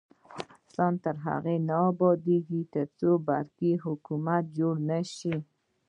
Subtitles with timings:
[0.29, 5.35] افغانستان تر هغو نه ابادیږي، ترڅو برقی حکومت جوړ نشي.